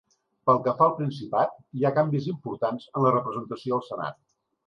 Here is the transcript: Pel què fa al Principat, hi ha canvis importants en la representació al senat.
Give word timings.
Pel 0.49 0.59
què 0.67 0.71
fa 0.79 0.85
al 0.85 0.95
Principat, 1.01 1.51
hi 1.81 1.85
ha 1.85 1.91
canvis 1.99 2.31
importants 2.33 2.89
en 2.93 3.07
la 3.09 3.13
representació 3.17 3.77
al 3.79 3.87
senat. 3.93 4.19